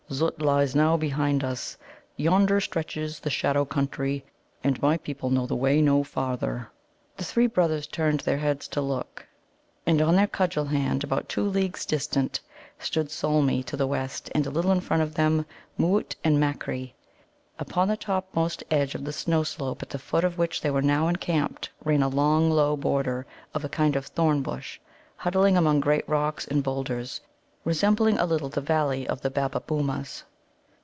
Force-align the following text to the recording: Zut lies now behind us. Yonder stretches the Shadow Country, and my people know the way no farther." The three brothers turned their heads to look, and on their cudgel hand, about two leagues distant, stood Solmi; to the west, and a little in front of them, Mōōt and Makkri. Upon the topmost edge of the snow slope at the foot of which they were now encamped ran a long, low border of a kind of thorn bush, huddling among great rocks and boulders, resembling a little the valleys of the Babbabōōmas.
Zut 0.13 0.41
lies 0.41 0.75
now 0.75 0.97
behind 0.97 1.41
us. 1.41 1.77
Yonder 2.17 2.59
stretches 2.59 3.21
the 3.21 3.29
Shadow 3.29 3.63
Country, 3.63 4.25
and 4.61 4.81
my 4.81 4.97
people 4.97 5.29
know 5.29 5.45
the 5.47 5.55
way 5.55 5.81
no 5.81 6.03
farther." 6.03 6.67
The 7.15 7.23
three 7.23 7.47
brothers 7.47 7.87
turned 7.87 8.19
their 8.19 8.39
heads 8.39 8.67
to 8.75 8.81
look, 8.81 9.25
and 9.85 10.01
on 10.01 10.17
their 10.17 10.27
cudgel 10.27 10.65
hand, 10.65 11.05
about 11.05 11.29
two 11.29 11.45
leagues 11.47 11.85
distant, 11.85 12.41
stood 12.77 13.09
Solmi; 13.09 13.63
to 13.63 13.77
the 13.77 13.87
west, 13.87 14.29
and 14.35 14.45
a 14.45 14.49
little 14.51 14.73
in 14.73 14.81
front 14.81 15.01
of 15.01 15.15
them, 15.15 15.45
Mōōt 15.79 16.13
and 16.25 16.37
Makkri. 16.37 16.91
Upon 17.57 17.87
the 17.87 17.95
topmost 17.95 18.65
edge 18.69 18.95
of 18.95 19.05
the 19.05 19.13
snow 19.13 19.43
slope 19.43 19.81
at 19.81 19.91
the 19.91 19.97
foot 19.97 20.25
of 20.25 20.37
which 20.37 20.59
they 20.59 20.71
were 20.71 20.81
now 20.81 21.07
encamped 21.07 21.69
ran 21.85 22.03
a 22.03 22.09
long, 22.09 22.49
low 22.51 22.75
border 22.75 23.25
of 23.53 23.63
a 23.63 23.69
kind 23.69 23.95
of 23.95 24.07
thorn 24.07 24.41
bush, 24.41 24.77
huddling 25.15 25.55
among 25.55 25.79
great 25.79 26.07
rocks 26.09 26.45
and 26.45 26.61
boulders, 26.63 27.21
resembling 27.63 28.17
a 28.17 28.25
little 28.25 28.49
the 28.49 28.59
valleys 28.59 29.05
of 29.07 29.21
the 29.21 29.29
Babbabōōmas. 29.29 30.23